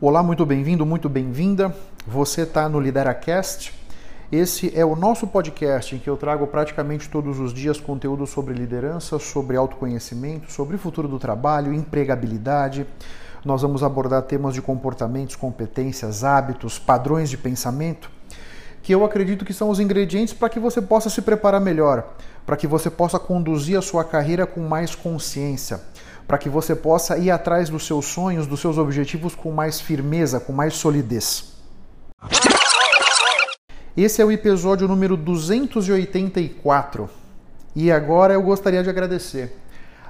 [0.00, 1.72] Olá, muito bem-vindo, muito bem-vinda.
[2.04, 3.72] Você está no LideraCast.
[4.30, 8.54] Esse é o nosso podcast em que eu trago praticamente todos os dias conteúdo sobre
[8.54, 12.84] liderança, sobre autoconhecimento, sobre o futuro do trabalho, empregabilidade.
[13.44, 18.10] Nós vamos abordar temas de comportamentos, competências, hábitos, padrões de pensamento,
[18.82, 22.14] que eu acredito que são os ingredientes para que você possa se preparar melhor,
[22.44, 25.80] para que você possa conduzir a sua carreira com mais consciência
[26.26, 30.40] para que você possa ir atrás dos seus sonhos, dos seus objetivos com mais firmeza,
[30.40, 31.52] com mais solidez.
[33.96, 37.08] Esse é o episódio número 284
[37.76, 39.56] e agora eu gostaria de agradecer.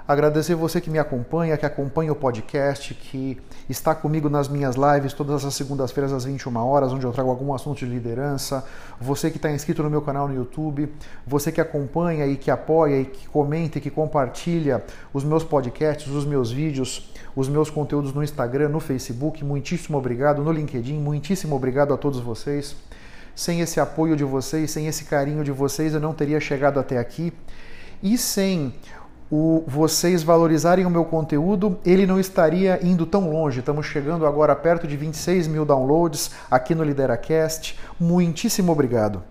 [0.06, 3.40] Agradecer você que me acompanha, que acompanha o podcast, que
[3.70, 7.54] está comigo nas minhas lives todas as segundas-feiras às 21 horas, onde eu trago algum
[7.54, 8.62] assunto de liderança.
[9.00, 10.92] Você que está inscrito no meu canal no YouTube,
[11.27, 16.12] você que acompanha e que apoia e que comenta e que compartilha os meus podcasts,
[16.12, 19.42] os meus vídeos, os meus conteúdos no Instagram, no Facebook.
[19.42, 20.42] Muitíssimo obrigado.
[20.42, 22.77] No LinkedIn, muitíssimo obrigado a todos vocês.
[23.34, 26.98] Sem esse apoio de vocês, sem esse carinho de vocês, eu não teria chegado até
[26.98, 27.33] aqui.
[28.02, 28.74] E sem
[29.30, 33.61] o, vocês valorizarem o meu conteúdo, ele não estaria indo tão longe.
[33.61, 37.78] Estamos chegando agora perto de 26 mil downloads aqui no LideraCast.
[37.98, 39.22] Muitíssimo obrigado.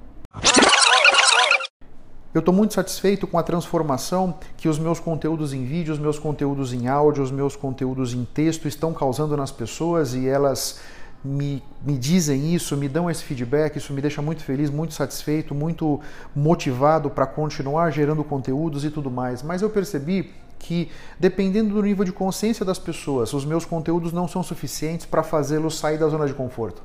[2.33, 6.17] Eu estou muito satisfeito com a transformação que os meus conteúdos em vídeo, os meus
[6.17, 10.79] conteúdos em áudio, os meus conteúdos em texto estão causando nas pessoas e elas
[11.23, 15.55] me, me dizem isso, me dão esse feedback, isso me deixa muito feliz, muito satisfeito,
[15.55, 16.01] muito
[16.35, 19.41] motivado para continuar gerando conteúdos e tudo mais.
[19.41, 24.27] Mas eu percebi que, dependendo do nível de consciência das pessoas, os meus conteúdos não
[24.27, 26.81] são suficientes para fazê-los sair da zona de conforto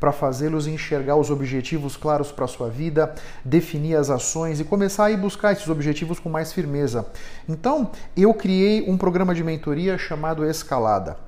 [0.00, 5.04] para fazê-los enxergar os objetivos claros para a sua vida, definir as ações e começar
[5.04, 7.06] a ir buscar esses objetivos com mais firmeza.
[7.46, 11.18] Então, eu criei um programa de mentoria chamado Escalada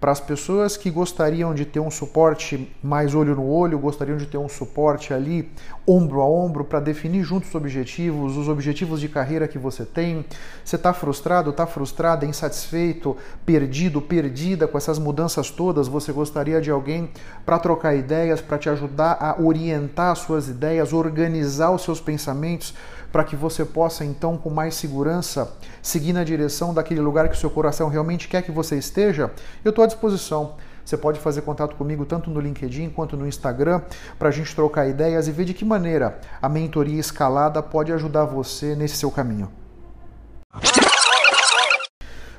[0.00, 4.24] para as pessoas que gostariam de ter um suporte mais olho no olho, gostariam de
[4.24, 5.52] ter um suporte ali
[5.86, 10.24] ombro a ombro para definir juntos os objetivos, os objetivos de carreira que você tem.
[10.64, 15.86] Você está frustrado, está frustrada, insatisfeito, perdido, perdida com essas mudanças todas?
[15.86, 17.10] Você gostaria de alguém
[17.44, 22.74] para trocar ideias, para te ajudar a orientar as suas ideias, organizar os seus pensamentos?
[23.12, 25.52] para que você possa então com mais segurança
[25.82, 29.30] seguir na direção daquele lugar que o seu coração realmente quer que você esteja,
[29.64, 30.54] eu estou disposição.
[30.84, 33.82] Você pode fazer contato comigo tanto no LinkedIn quanto no Instagram
[34.18, 38.24] para a gente trocar ideias e ver de que maneira a mentoria escalada pode ajudar
[38.24, 39.50] você nesse seu caminho.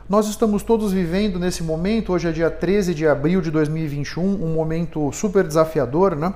[0.09, 4.53] Nós estamos todos vivendo nesse momento, hoje é dia 13 de abril de 2021, um
[4.53, 6.33] momento super desafiador, né?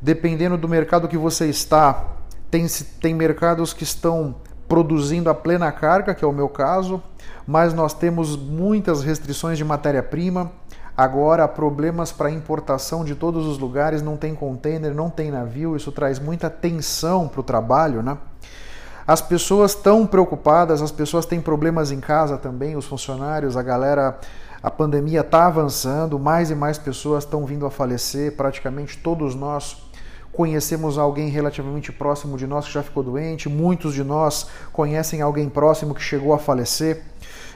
[0.00, 2.16] Dependendo do mercado que você está,
[2.50, 2.66] tem,
[3.02, 4.36] tem mercados que estão
[4.68, 7.02] produzindo a plena carga, que é o meu caso,
[7.46, 10.52] mas nós temos muitas restrições de matéria-prima.
[10.96, 15.90] Agora, problemas para importação de todos os lugares, não tem container, não tem navio, isso
[15.92, 18.18] traz muita tensão para o trabalho, né?
[19.06, 24.18] As pessoas estão preocupadas, as pessoas têm problemas em casa também, os funcionários, a galera.
[24.60, 29.87] A pandemia está avançando, mais e mais pessoas estão vindo a falecer, praticamente todos nós
[30.32, 35.48] conhecemos alguém relativamente próximo de nós que já ficou doente, muitos de nós conhecem alguém
[35.48, 37.02] próximo que chegou a falecer.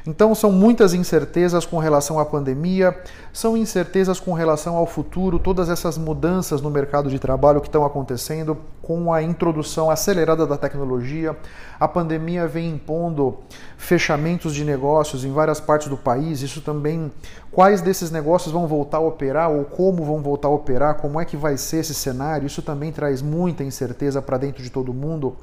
[0.05, 2.97] Então, são muitas incertezas com relação à pandemia,
[3.33, 7.85] são incertezas com relação ao futuro, todas essas mudanças no mercado de trabalho que estão
[7.85, 11.37] acontecendo com a introdução acelerada da tecnologia.
[11.79, 13.39] A pandemia vem impondo
[13.77, 16.43] fechamentos de negócios em várias partes do país.
[16.43, 17.11] Isso também,
[17.53, 21.25] quais desses negócios vão voltar a operar ou como vão voltar a operar, como é
[21.25, 25.37] que vai ser esse cenário, isso também traz muita incerteza para dentro de todo mundo.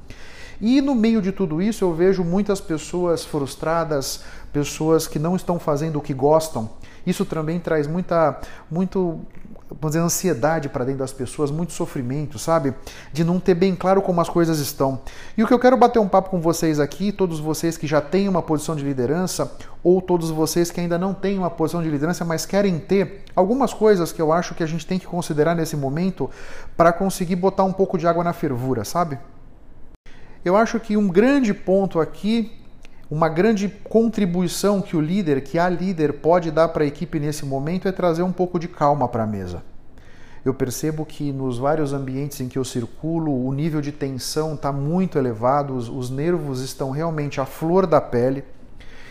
[0.61, 4.21] E no meio de tudo isso eu vejo muitas pessoas frustradas,
[4.51, 6.69] pessoas que não estão fazendo o que gostam.
[7.05, 8.39] Isso também traz muita,
[8.69, 9.21] muito,
[9.69, 12.73] vamos dizer, ansiedade para dentro das pessoas, muito sofrimento, sabe?
[13.13, 14.99] De não ter bem claro como as coisas estão.
[15.37, 18.01] E o que eu quero bater um papo com vocês aqui, todos vocês que já
[18.01, 21.89] têm uma posição de liderança, ou todos vocês que ainda não têm uma posição de
[21.89, 25.55] liderança, mas querem ter, algumas coisas que eu acho que a gente tem que considerar
[25.55, 26.29] nesse momento
[26.75, 29.17] para conseguir botar um pouco de água na fervura, sabe?
[30.43, 32.51] Eu acho que um grande ponto aqui,
[33.11, 37.45] uma grande contribuição que o líder, que a líder pode dar para a equipe nesse
[37.45, 39.63] momento é trazer um pouco de calma para a mesa.
[40.45, 44.71] Eu percebo que nos vários ambientes em que eu circulo, o nível de tensão está
[44.71, 48.43] muito elevado, os, os nervos estão realmente à flor da pele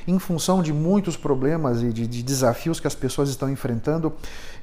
[0.08, 4.10] em função de muitos problemas e de, de, desafios que as pessoas estão enfrentando.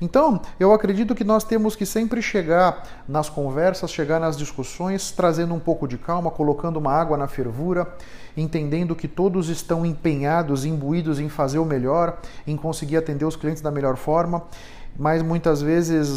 [0.02, 5.54] Então, eu acredito que nós temos que sempre chegar nas conversas, chegar nas discussões, trazendo
[5.54, 7.88] um pouco de calma, colocando uma água na fervura,
[8.36, 13.62] entendendo que todos estão empenhados, imbuídos em fazer o melhor, em conseguir atender os clientes
[13.62, 14.42] da melhor forma
[14.98, 16.10] mas muitas vezes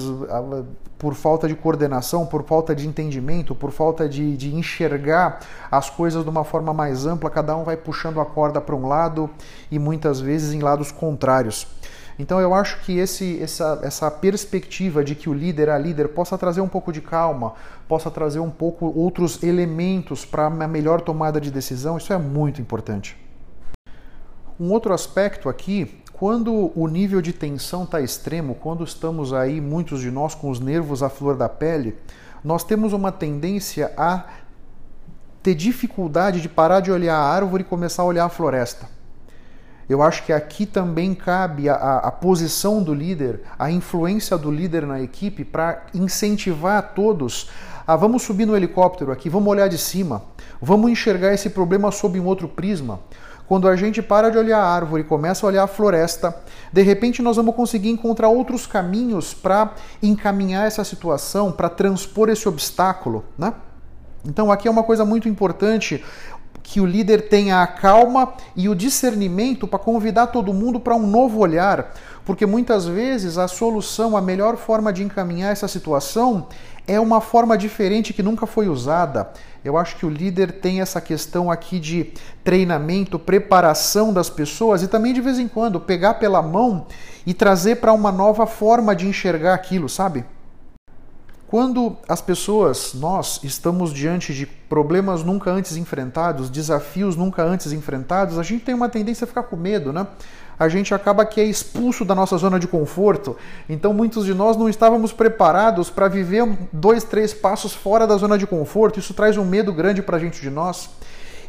[0.98, 5.40] por falta de coordenação, por falta de entendimento, por falta de, de enxergar
[5.70, 8.88] as coisas de uma forma mais ampla, cada um vai puxando a corda para um
[8.88, 9.30] lado
[9.70, 11.66] e muitas vezes em lados contrários.
[12.18, 16.36] Então eu acho que esse, essa, essa perspectiva de que o líder, a líder, possa
[16.36, 17.54] trazer um pouco de calma,
[17.86, 22.60] possa trazer um pouco outros elementos para uma melhor tomada de decisão, isso é muito
[22.60, 23.16] importante.
[24.58, 30.00] Um outro aspecto aqui, quando o nível de tensão está extremo, quando estamos aí, muitos
[30.00, 31.96] de nós, com os nervos à flor da pele,
[32.42, 34.24] nós temos uma tendência a
[35.42, 38.88] ter dificuldade de parar de olhar a árvore e começar a olhar a floresta.
[39.88, 44.86] Eu acho que aqui também cabe a, a posição do líder, a influência do líder
[44.86, 47.48] na equipe para incentivar todos
[47.86, 50.22] a vamos subir no helicóptero aqui, vamos olhar de cima,
[50.60, 53.00] vamos enxergar esse problema sob um outro prisma.
[53.48, 56.36] Quando a gente para de olhar a árvore e começa a olhar a floresta,
[56.70, 59.72] de repente nós vamos conseguir encontrar outros caminhos para
[60.02, 63.54] encaminhar essa situação, para transpor esse obstáculo, né?
[64.22, 66.04] Então aqui é uma coisa muito importante
[66.62, 71.06] que o líder tenha a calma e o discernimento para convidar todo mundo para um
[71.06, 71.94] novo olhar,
[72.26, 76.48] porque muitas vezes a solução, a melhor forma de encaminhar essa situação
[76.86, 79.30] é uma forma diferente que nunca foi usada.
[79.64, 82.12] Eu acho que o líder tem essa questão aqui de
[82.44, 86.86] treinamento, preparação das pessoas e também de vez em quando pegar pela mão
[87.26, 90.24] e trazer para uma nova forma de enxergar aquilo, sabe?
[91.48, 98.38] Quando as pessoas, nós, estamos diante de problemas nunca antes enfrentados, desafios nunca antes enfrentados,
[98.38, 100.06] a gente tem uma tendência a ficar com medo, né?
[100.58, 103.36] A gente acaba que é expulso da nossa zona de conforto.
[103.68, 108.36] Então, muitos de nós não estávamos preparados para viver dois, três passos fora da zona
[108.36, 108.98] de conforto.
[108.98, 110.90] Isso traz um medo grande para a gente de nós.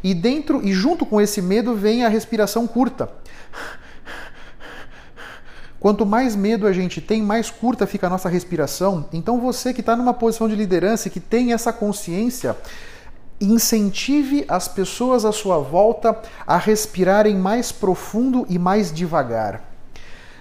[0.02, 3.10] E dentro e junto com esse medo vem a respiração curta.
[5.80, 9.08] Quanto mais medo a gente tem, mais curta fica a nossa respiração.
[9.12, 12.54] Então, você que está numa posição de liderança e que tem essa consciência,
[13.40, 16.16] incentive as pessoas à sua volta
[16.46, 19.70] a respirarem mais profundo e mais devagar.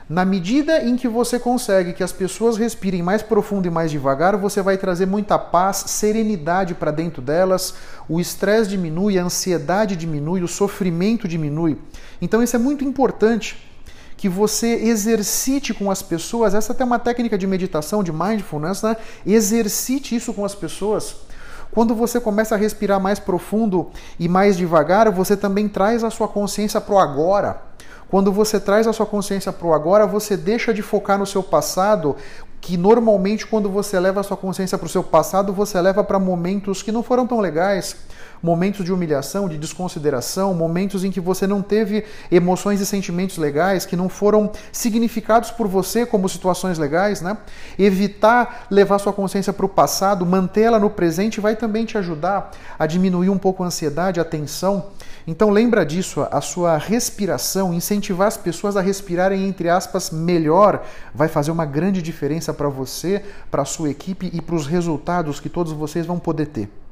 [0.10, 4.36] Na medida em que você consegue que as pessoas respirem mais profundo e mais devagar,
[4.36, 7.76] você vai trazer muita paz, serenidade para dentro delas,
[8.10, 11.78] o estresse diminui, a ansiedade diminui, o sofrimento diminui.
[12.20, 13.70] Então, isso é muito importante
[14.18, 16.56] que você exercite com as pessoas.
[16.56, 18.98] Essa é uma técnica de meditação, de mindfulness, né?
[19.26, 21.29] Exercite isso com as pessoas.
[21.72, 23.90] Quando você começa a respirar mais profundo
[24.20, 27.62] e mais devagar, você também traz a sua consciência para o agora.
[28.10, 31.44] Quando você traz a sua consciência para o agora, você deixa de focar no seu
[31.44, 32.16] passado,
[32.60, 36.18] que normalmente quando você leva a sua consciência para o seu passado, você leva para
[36.18, 37.96] momentos que não foram tão legais
[38.42, 43.86] momentos de humilhação, de desconsideração, momentos em que você não teve emoções e sentimentos legais,
[43.86, 47.38] que não foram significados por você como situações legais, né?
[47.78, 52.86] Evitar levar sua consciência para o passado, mantê-la no presente vai também te ajudar a
[52.86, 54.88] diminuir um pouco a ansiedade, a tensão.
[55.28, 60.84] Então lembra disso, a sua respiração, incentivar as pessoas a respirarem entre aspas melhor,
[61.14, 65.40] vai fazer uma grande diferença para você, para a sua equipe e para os resultados
[65.40, 66.89] que todos vocês vão poder ter.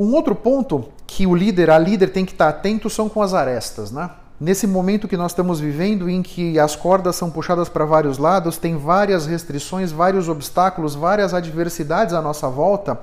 [0.00, 3.34] Um outro ponto que o líder, a líder tem que estar atento são com as
[3.34, 4.08] arestas, né?
[4.40, 8.56] Nesse momento que nós estamos vivendo, em que as cordas são puxadas para vários lados,
[8.56, 12.98] tem várias restrições, vários obstáculos, várias adversidades à nossa volta,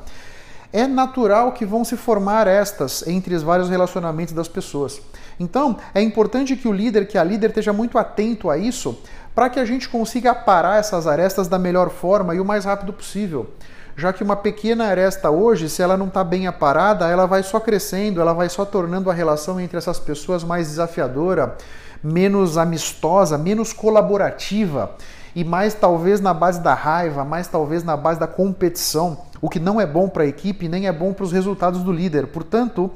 [0.74, 5.00] é natural que vão se formar estas entre os vários relacionamentos das pessoas.
[5.40, 8.98] Então, é importante que o líder, que a líder esteja muito atento a isso,
[9.36, 12.92] para que a gente consiga parar essas arestas da melhor forma e o mais rápido
[12.92, 13.52] possível
[13.98, 17.60] já que uma pequena aresta hoje, se ela não está bem aparada, ela vai só
[17.60, 21.58] crescendo, ela vai só tornando a relação entre essas pessoas mais desafiadora,
[22.04, 24.92] menos amistosa, menos colaborativa
[25.36, 29.60] e mais talvez na base da raiva, mais talvez na base da competição, o que
[29.60, 32.28] não é bom para a equipe nem é bom para os resultados do líder.
[32.28, 32.92] Portanto,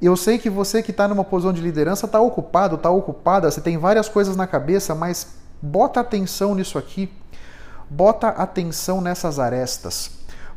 [0.00, 3.60] eu sei que você que está numa posição de liderança está ocupado, está ocupada, você
[3.60, 5.26] tem várias coisas na cabeça, mas
[5.60, 7.10] bota atenção nisso aqui,
[7.90, 10.15] bota atenção nessas arestas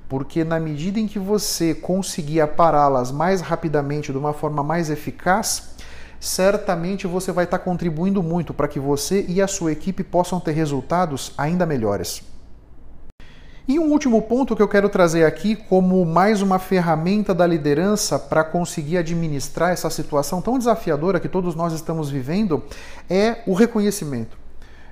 [0.10, 5.76] porque na medida em que você conseguir apará-las mais rapidamente, de uma forma mais eficaz,
[6.20, 10.52] certamente você vai estar contribuindo muito para que você e a sua equipe possam ter
[10.52, 12.24] resultados ainda melhores.
[13.68, 18.18] E um último ponto que eu quero trazer aqui como mais uma ferramenta da liderança
[18.18, 22.64] para conseguir administrar essa situação tão desafiadora que todos nós estamos vivendo
[23.08, 24.36] é o reconhecimento.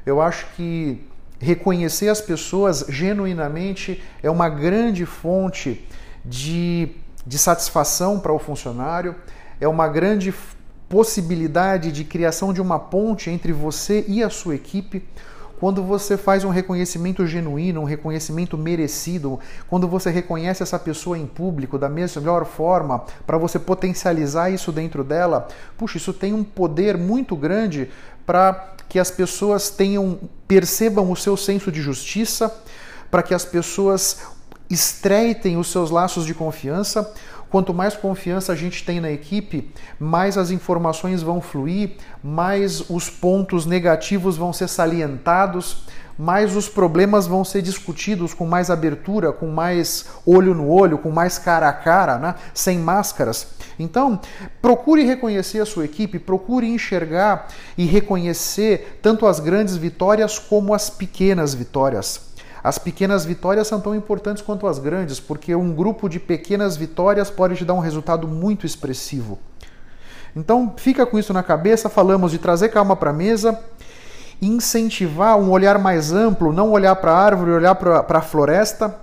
[0.06, 1.04] Eu acho que
[1.40, 5.86] reconhecer as pessoas genuinamente é uma grande fonte
[6.26, 6.90] de,
[7.26, 9.16] de satisfação para o funcionário,
[9.60, 10.34] é uma grande
[10.90, 15.04] possibilidade de criação de uma ponte entre você e a sua equipe.
[15.60, 21.26] Quando você faz um reconhecimento genuíno, um reconhecimento merecido, quando você reconhece essa pessoa em
[21.26, 25.48] público da melhor forma, para você potencializar isso dentro dela,
[25.78, 27.90] puxa, isso tem um poder muito grande
[28.26, 32.56] para que as pessoas tenham percebam o seu senso de justiça,
[33.10, 34.20] para que as pessoas
[34.70, 37.12] estreitem os seus laços de confiança.
[37.50, 41.92] Quanto mais confiança a gente tem na equipe, mais as informações vão fluir,
[42.24, 45.86] mais os pontos negativos vão ser salientados,
[46.18, 51.12] mais os problemas vão ser discutidos com mais abertura, com mais olho no olho, com
[51.12, 52.36] mais cara a cara, né?
[52.54, 53.48] sem máscaras.
[53.78, 54.20] Então,
[54.62, 60.90] procure reconhecer a sua equipe, procure enxergar e reconhecer tanto as grandes vitórias como as
[60.90, 62.27] pequenas vitórias.
[62.64, 67.30] As pequenas vitórias são tão importantes quanto as grandes, porque um grupo de pequenas vitórias
[67.30, 69.40] pode te dar um resultado muito expressivo.
[70.36, 71.90] Então, fica com isso na cabeça.
[71.90, 73.60] Falamos de trazer calma para a mesa,
[74.42, 78.96] incentivar um olhar mais amplo, não olhar para a árvore, olhar para a floresta,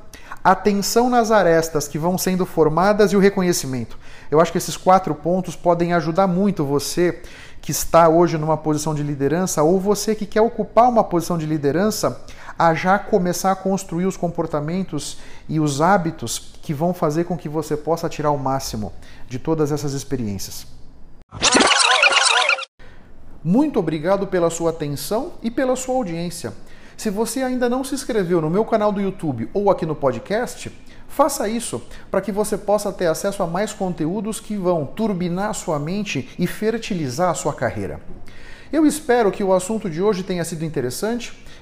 [0.42, 3.98] atenção nas arestas que vão sendo formadas e o reconhecimento.
[4.30, 7.20] Eu acho que esses quatro pontos podem ajudar muito você
[7.60, 11.46] que está hoje numa posição de liderança ou você que quer ocupar uma posição de
[11.46, 12.22] liderança
[12.58, 15.18] a já começar a construir os comportamentos
[15.48, 18.92] e os hábitos que vão fazer com que você possa tirar o máximo
[19.28, 20.66] de todas essas experiências.
[23.42, 26.54] Muito obrigado pela sua atenção e pela sua audiência.
[26.96, 30.72] Se você ainda não se inscreveu no meu canal do YouTube ou aqui no podcast,
[31.08, 35.78] faça isso para que você possa ter acesso a mais conteúdos que vão turbinar sua
[35.78, 38.00] mente e fertilizar a sua carreira.
[38.72, 41.32] Eu espero que o assunto de hoje tenha sido interessante